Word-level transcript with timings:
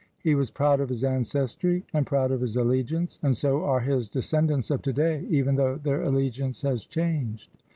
He 0.23 0.33
was 0.33 0.49
proud 0.49 0.79
of 0.79 0.89
his 0.89 1.03
ancestry, 1.03 1.85
and 1.93 2.07
proud 2.07 2.31
of 2.31 2.41
his 2.41 2.57
all^iance; 2.57 3.19
and 3.21 3.37
so 3.37 3.63
are 3.63 3.81
his 3.81 4.09
descendants 4.09 4.71
of 4.71 4.81
today 4.81 5.23
even 5.29 5.53
though 5.57 5.75
their 5.75 5.99
all^iance 5.99 6.63
has 6.67 6.87
changed. 6.87 7.51